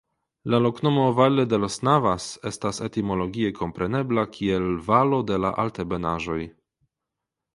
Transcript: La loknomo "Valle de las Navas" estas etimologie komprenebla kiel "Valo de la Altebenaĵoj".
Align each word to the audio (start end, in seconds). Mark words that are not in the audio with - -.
La 0.51 0.59
loknomo 0.65 1.01
"Valle 1.17 1.43
de 1.49 1.57
las 1.65 1.75
Navas" 1.87 2.25
estas 2.51 2.79
etimologie 2.87 3.51
komprenebla 3.61 4.25
kiel 4.37 4.67
"Valo 4.89 5.19
de 5.33 5.39
la 5.45 5.55
Altebenaĵoj". 5.65 6.41